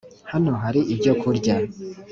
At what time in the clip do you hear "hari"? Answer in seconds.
0.63-0.81